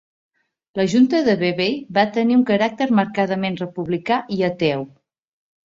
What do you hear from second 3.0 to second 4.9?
marcadament republicà i ateu.